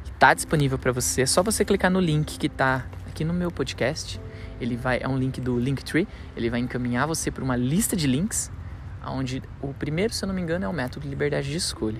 que 0.04 0.10
está 0.12 0.32
disponível 0.32 0.78
para 0.78 0.92
você. 0.92 1.22
É 1.22 1.26
só 1.26 1.42
você 1.42 1.64
clicar 1.64 1.90
no 1.90 1.98
link 1.98 2.38
que 2.38 2.46
está 2.46 2.86
aqui 3.08 3.24
no 3.24 3.34
meu 3.34 3.50
podcast. 3.50 4.20
Ele 4.60 4.76
vai 4.76 5.00
é 5.00 5.08
um 5.08 5.18
link 5.18 5.40
do 5.40 5.58
Linktree, 5.58 6.06
ele 6.36 6.48
vai 6.48 6.60
encaminhar 6.60 7.06
você 7.06 7.32
para 7.32 7.42
uma 7.42 7.56
lista 7.56 7.96
de 7.96 8.06
links, 8.06 8.48
onde 9.04 9.42
o 9.60 9.74
primeiro, 9.74 10.12
se 10.12 10.24
eu 10.24 10.28
não 10.28 10.34
me 10.34 10.40
engano, 10.40 10.64
é 10.64 10.68
o 10.68 10.72
Método 10.72 11.08
Liberdade 11.08 11.50
de 11.50 11.56
Escolha. 11.56 11.98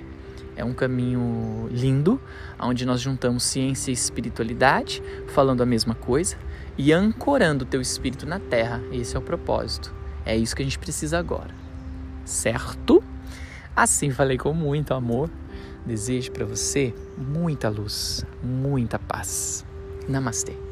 É 0.61 0.65
um 0.65 0.75
caminho 0.75 1.71
lindo, 1.71 2.21
onde 2.61 2.85
nós 2.85 3.01
juntamos 3.01 3.45
ciência 3.45 3.91
e 3.91 3.95
espiritualidade, 3.95 5.03
falando 5.29 5.63
a 5.63 5.67
mesma 5.67 5.95
coisa 5.95 6.37
e 6.77 6.93
ancorando 6.93 7.65
o 7.65 7.67
teu 7.67 7.81
espírito 7.81 8.27
na 8.27 8.39
terra. 8.39 8.83
Esse 8.93 9.17
é 9.17 9.19
o 9.19 9.23
propósito. 9.23 9.91
É 10.23 10.37
isso 10.37 10.55
que 10.55 10.61
a 10.61 10.65
gente 10.67 10.79
precisa 10.79 11.19
agora. 11.19 11.55
Certo? 12.27 13.03
Assim 13.75 14.11
falei 14.11 14.37
com 14.37 14.53
muito 14.53 14.93
amor. 14.93 15.31
Desejo 15.87 16.31
para 16.31 16.45
você 16.45 16.93
muita 17.17 17.71
luz, 17.71 18.27
muita 18.43 18.99
paz. 18.99 19.65
Namastê. 20.07 20.70